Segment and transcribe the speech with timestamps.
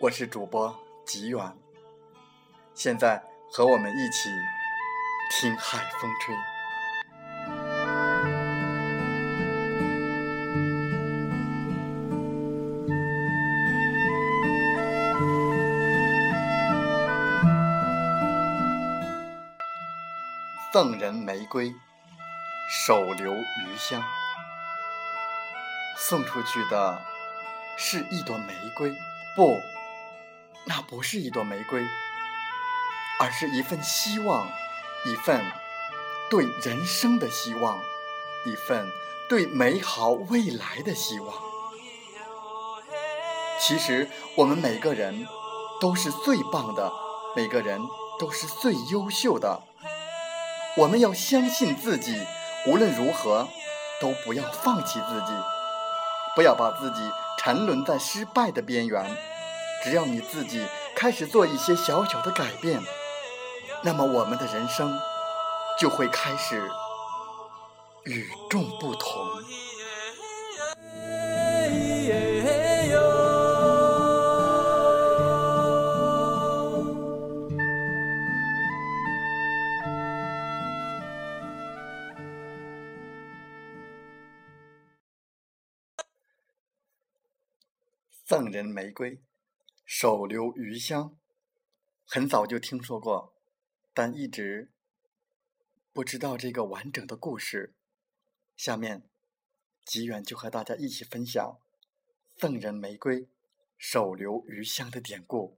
[0.00, 0.72] 我是主播
[1.04, 1.56] 吉远，
[2.72, 4.30] 现在和我们一起
[5.32, 6.32] 听海风吹。
[20.72, 21.74] 赠人玫瑰，
[22.70, 24.00] 手留余香。
[25.96, 27.02] 送出去的
[27.76, 28.96] 是一朵玫瑰，
[29.34, 29.56] 不。
[30.68, 31.82] 那不是一朵玫瑰，
[33.18, 34.46] 而是一份希望，
[35.06, 35.42] 一份
[36.28, 37.78] 对人生的希望，
[38.44, 38.86] 一份
[39.30, 41.34] 对美好未来的希望。
[43.58, 45.26] 其实我们每个人
[45.80, 46.92] 都是最棒的，
[47.34, 47.80] 每个人
[48.20, 49.62] 都是最优秀的。
[50.76, 52.22] 我们要相信自己，
[52.66, 53.48] 无论如何
[54.02, 55.32] 都不要放弃自己，
[56.36, 57.00] 不要把自己
[57.38, 59.16] 沉沦在失败的边缘。
[59.84, 62.80] 只要你自己开始做一些小小的改变，
[63.82, 64.92] 那么我们的人生
[65.78, 66.68] 就会开始
[68.04, 69.08] 与众不同。
[88.26, 89.18] 赠人玫瑰。
[89.90, 91.16] 手留余香，
[92.04, 93.32] 很早就听说过，
[93.94, 94.70] 但一直
[95.94, 97.74] 不知道这个完整的故事。
[98.54, 99.08] 下面，
[99.86, 101.56] 吉远就和大家一起分享
[102.36, 103.28] “赠人玫瑰，
[103.78, 105.56] 手留余香”的典故。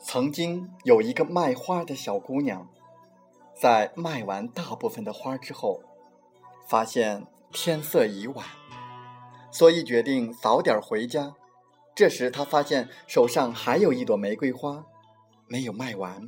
[0.00, 2.72] 曾经有一个卖花的小姑娘。
[3.60, 5.82] 在卖完大部分的花之后，
[6.66, 8.46] 发现天色已晚，
[9.52, 11.34] 所以决定早点回家。
[11.94, 14.86] 这时，他发现手上还有一朵玫瑰花
[15.46, 16.26] 没有卖完。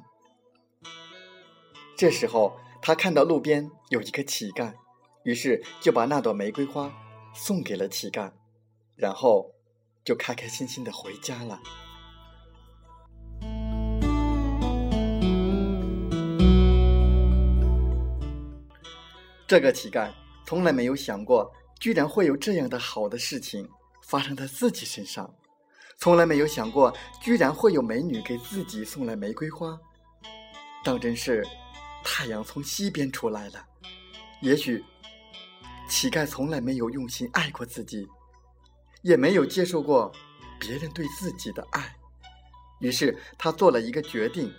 [1.97, 4.75] 这时候，他看到路边有一个乞丐，
[5.23, 6.93] 于是就把那朵玫瑰花
[7.33, 8.31] 送给了乞丐，
[8.95, 9.53] 然后
[10.05, 11.59] 就开开心心的回家了。
[19.47, 20.11] 这个乞丐
[20.47, 23.69] 从来没有想过，居然会有这样的好的事情
[24.03, 25.27] 发生在自己身上；
[25.99, 29.79] 从来没有想过，居然会有美女给自己送来玫瑰花。
[30.85, 31.47] 当真是
[32.03, 33.65] 太阳从西边出来了。
[34.41, 34.83] 也许
[35.89, 38.09] 乞丐从来没有用心爱过自己，
[39.03, 40.11] 也没有接受过
[40.59, 41.95] 别人对自己的爱。
[42.81, 44.53] 于是他做了一个决定，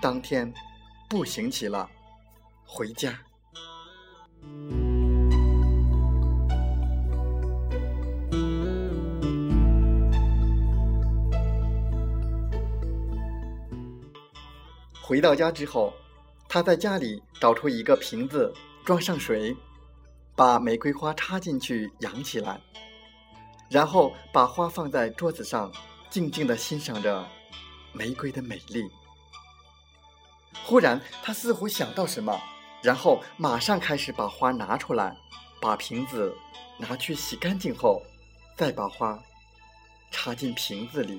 [0.00, 0.52] 当天
[1.08, 1.88] 步行起了
[2.64, 3.16] 回家。
[15.06, 15.92] 回到家之后，
[16.48, 18.52] 他在家里找出一个瓶子，
[18.84, 19.54] 装上水，
[20.34, 22.58] 把玫瑰花插进去养起来，
[23.70, 25.70] 然后把花放在桌子上，
[26.10, 27.24] 静静的欣赏着
[27.92, 28.82] 玫瑰的美丽。
[30.64, 32.40] 忽然，他似乎想到什么，
[32.84, 35.16] 然后马上开始把花拿出来，
[35.58, 36.36] 把瓶子
[36.76, 38.02] 拿去洗干净后，
[38.58, 39.18] 再把花
[40.10, 41.18] 插进瓶子里。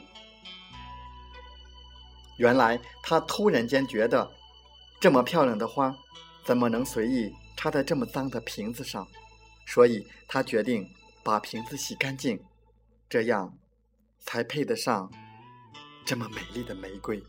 [2.38, 4.32] 原来他突然间觉得，
[5.02, 5.92] 这么漂亮的花，
[6.44, 9.08] 怎么能随意插在这么脏的瓶子上？
[9.66, 10.88] 所以他决定
[11.24, 12.40] 把瓶子洗干净，
[13.10, 13.58] 这样
[14.20, 15.12] 才配得上
[16.06, 17.24] 这么美丽的玫瑰。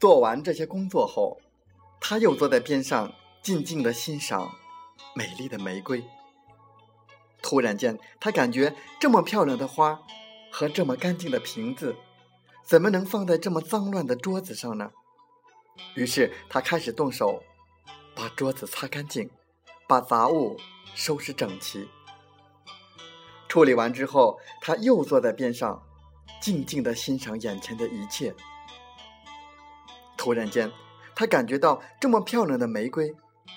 [0.00, 1.38] 做完这些工作后，
[2.00, 3.12] 他又坐在边上。
[3.42, 4.52] 静静的欣赏
[5.14, 6.04] 美丽的玫瑰。
[7.40, 9.98] 突然间，他感觉这么漂亮的花
[10.52, 11.96] 和这么干净的瓶子，
[12.62, 14.90] 怎么能放在这么脏乱的桌子上呢？
[15.94, 17.42] 于是他开始动手
[18.14, 19.30] 把桌子擦干净，
[19.88, 20.58] 把杂物
[20.94, 21.88] 收拾整齐。
[23.48, 25.82] 处理完之后，他又坐在边上，
[26.42, 28.34] 静静的欣赏眼前的一切。
[30.20, 30.70] 突然间，
[31.14, 33.10] 他感觉到这么漂亮的玫瑰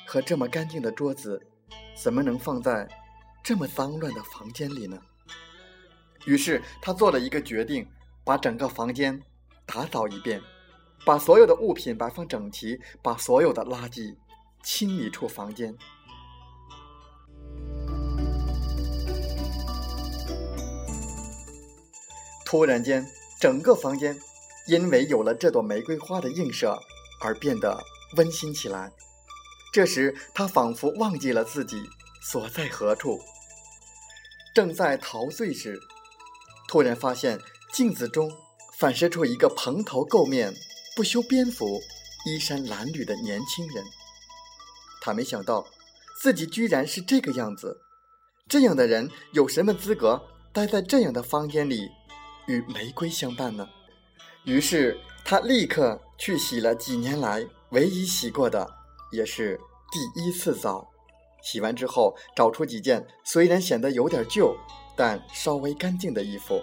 [0.08, 1.46] 和这么干净的桌子，
[1.94, 2.88] 怎么能放在
[3.44, 4.98] 这么脏乱的房间里呢？
[6.26, 7.86] 于是他做了一个决定，
[8.24, 9.22] 把整个房间
[9.66, 10.42] 打扫一遍，
[11.06, 14.16] 把所有的物品摆放整齐，把所有的垃圾
[14.64, 15.76] 清理出房间。
[22.46, 23.06] 突然间，
[23.42, 24.18] 整个房间
[24.68, 26.78] 因为有了这朵玫瑰花的映射
[27.22, 27.84] 而变得
[28.16, 28.92] 温馨起来。
[29.74, 31.84] 这时，他仿佛忘记了自己
[32.22, 33.20] 所在何处，
[34.54, 35.80] 正在陶醉时，
[36.68, 37.40] 突然发现
[37.72, 38.32] 镜子中
[38.78, 40.54] 反射出一个蓬头垢面、
[40.96, 41.82] 不修边幅、
[42.26, 43.84] 衣衫褴褛的年轻人。
[45.02, 45.66] 他没想到
[46.22, 47.82] 自己居然是这个样子。
[48.48, 50.22] 这样的人有什么资格
[50.54, 51.90] 待在这样的房间里？
[52.46, 53.68] 与玫瑰相伴呢，
[54.46, 58.70] 于是他立刻去洗了几年来唯一洗过的，
[59.12, 59.60] 也是
[59.92, 60.90] 第一次澡。
[61.42, 64.56] 洗完之后，找出几件虽然显得有点旧，
[64.96, 66.62] 但稍微干净的衣服，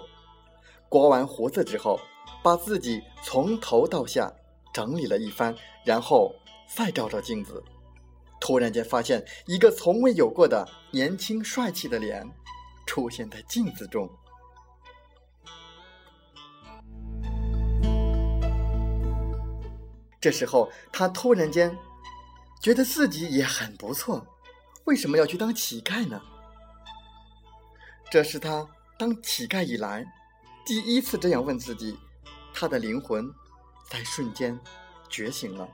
[0.89, 1.99] 刮完胡子之后，
[2.43, 4.31] 把自己从头到下
[4.73, 5.55] 整理了一番，
[5.85, 6.33] 然后
[6.75, 7.63] 再照照镜子，
[8.39, 12.27] 突然间发现一个从未有过的年轻帅气的脸
[12.85, 14.09] 出现在镜子中。
[20.21, 21.75] 这时候，他突然间
[22.61, 24.23] 觉得自己也很不错，
[24.85, 26.21] 为什么要去当乞丐呢？
[28.11, 28.67] 这是他
[28.99, 30.05] 当乞丐以来
[30.63, 31.97] 第一次这样问自己，
[32.53, 33.33] 他的灵魂
[33.89, 34.57] 在瞬间
[35.09, 35.67] 觉醒了。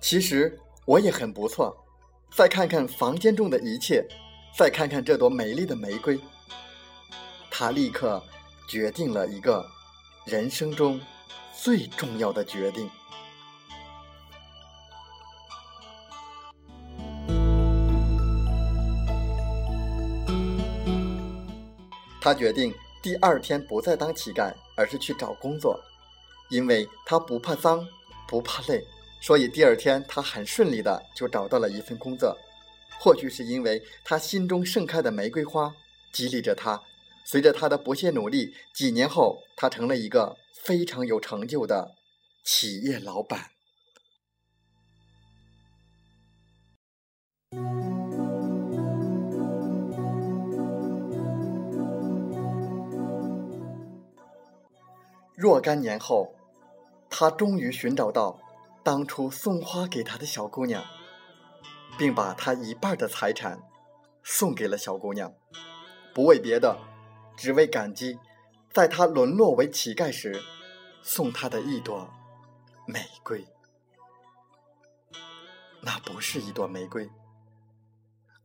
[0.00, 1.74] 其实我也很不错。
[2.34, 4.06] 再看看房间中的一切，
[4.56, 6.18] 再看看这朵美丽的玫瑰，
[7.50, 8.22] 他立刻
[8.66, 9.66] 决定了一个
[10.24, 10.98] 人生中
[11.54, 12.90] 最重要的决定。
[22.22, 22.72] 他决定
[23.02, 25.82] 第二天不再当乞丐，而是去找工作，
[26.50, 27.84] 因为他不怕脏，
[28.28, 28.80] 不怕累，
[29.20, 32.38] 所以第二天他很顺利的就找到了一份工作。
[33.00, 35.74] 或许是因为他心中盛开的玫瑰花
[36.12, 36.80] 激励着他，
[37.24, 41.96] 随着他的不懈努力，几年后他成了一个非常有成就的
[42.44, 43.50] 企业老板。
[55.34, 56.34] 若干年后，
[57.08, 58.38] 他终于寻找到
[58.82, 60.84] 当初送花给他的小姑娘，
[61.98, 63.60] 并把他一半的财产
[64.22, 65.32] 送给了小姑娘，
[66.14, 66.78] 不为别的，
[67.36, 68.18] 只为感激
[68.72, 70.40] 在他沦落为乞丐时
[71.02, 72.08] 送他的一朵
[72.86, 73.46] 玫瑰。
[75.80, 77.10] 那不是一朵玫瑰，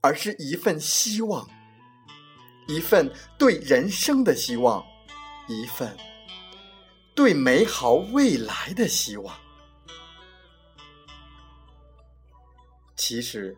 [0.02, 1.48] 而是一份希望，
[2.68, 4.84] 一份对人生的希望，
[5.48, 5.96] 一份。
[7.18, 9.36] 对美好未来的希望。
[12.96, 13.58] 其实，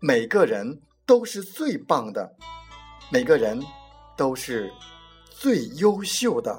[0.00, 2.34] 每个人都是最棒的，
[3.08, 3.62] 每个人
[4.16, 4.68] 都是
[5.30, 6.58] 最优秀的。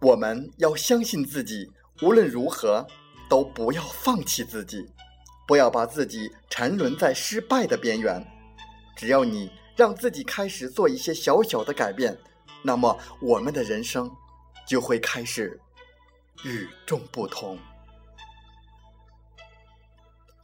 [0.00, 2.86] 我们要相信自己，无论如何
[3.28, 4.82] 都不要放弃自己，
[5.46, 8.37] 不要把自己沉沦在失败的边缘。
[8.98, 12.18] 只要你让自己开始做一些小小的改变，
[12.62, 14.10] 那么我们的人生
[14.66, 15.60] 就会开始
[16.44, 17.56] 与众不同。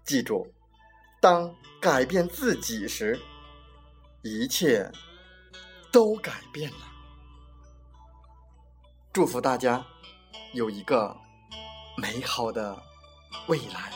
[0.05, 0.47] 记住，
[1.21, 3.21] 当改变自己时，
[4.23, 4.89] 一切
[5.91, 6.93] 都改变了。
[9.13, 9.85] 祝福大家
[10.53, 11.17] 有一个
[11.97, 12.81] 美好的
[13.49, 13.93] 未来。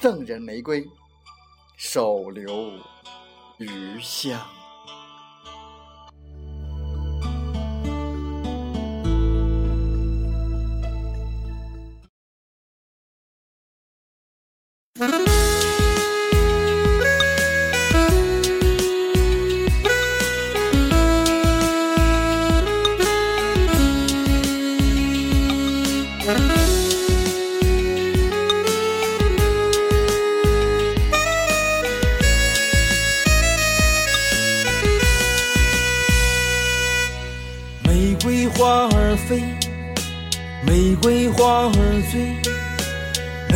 [0.00, 0.88] 赠人玫瑰。
[1.78, 2.72] 手留
[3.58, 4.57] 余香。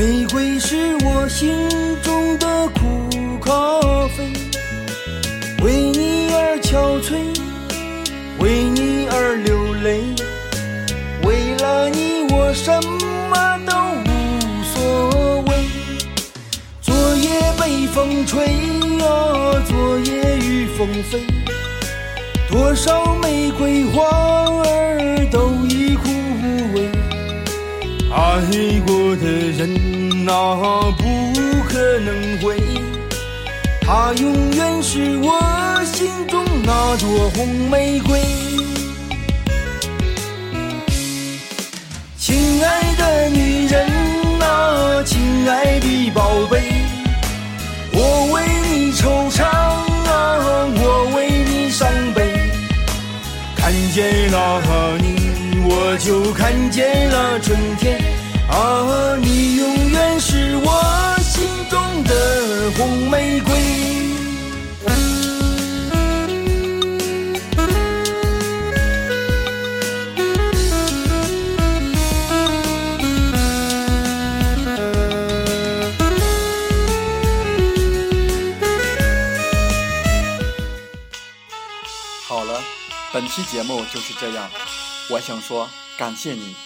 [0.02, 1.68] 玫瑰是我心
[2.02, 3.52] 中的苦咖
[4.08, 4.32] 啡，
[5.62, 7.22] 为你而憔悴，
[8.40, 10.02] 为你而流泪，
[11.22, 12.72] 为了你我什
[13.30, 13.72] 么都
[14.10, 14.10] 无
[14.74, 15.68] 所谓。
[16.80, 17.30] 昨夜
[17.60, 18.44] 被风吹
[19.06, 21.24] 啊，昨夜雨风飞。
[22.50, 24.02] 多少玫瑰花
[24.64, 26.08] 儿都已枯
[26.74, 26.90] 萎，
[28.10, 29.24] 爱过的
[29.56, 29.70] 人
[30.32, 31.04] 啊不
[31.68, 32.56] 可能回，
[33.82, 38.20] 她永远是我心中那朵红玫瑰。
[42.16, 43.86] 亲爱的女人
[44.40, 46.62] 啊，亲爱的宝贝，
[47.92, 52.32] 我为你惆怅啊，我为你伤悲。
[53.56, 54.62] 看见了
[54.98, 58.00] 你，我就看见了春天
[58.48, 59.16] 啊！
[59.20, 59.56] 你
[83.22, 84.50] 本期节目就是这样。
[85.08, 86.56] 我想说，感谢你，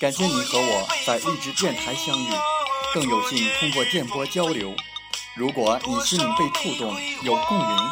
[0.00, 2.30] 感谢你和我在励志电台相遇，
[2.94, 4.74] 更有幸通过电波交流。
[5.36, 7.90] 如果你心灵被触动，有共鸣，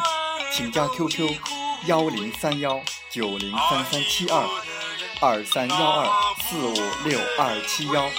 [0.51, 1.37] 请加 QQ
[1.85, 2.81] 幺零三幺
[3.11, 4.49] 九零三三七二
[5.19, 6.09] 二三幺二
[6.41, 6.73] 四五
[7.07, 8.09] 六二七幺，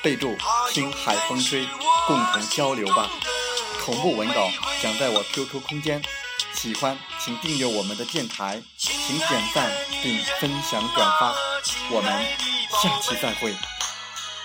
[0.00, 0.36] 备注
[0.70, 1.66] 听海风吹，
[2.06, 3.10] 共同交流吧。
[3.84, 4.48] 同步文稿
[4.80, 6.00] 讲在我 QQ 空间。
[6.54, 9.70] 喜欢请订阅我们的电台，请点赞
[10.02, 11.34] 并分享转发，
[11.90, 12.12] 我们
[12.82, 13.54] 下期再会。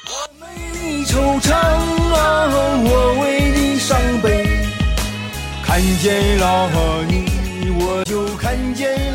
[0.06, 2.50] 我为你惆怅啊，
[2.84, 4.68] 我为你伤悲。
[5.64, 9.13] 看见了你，我就看见。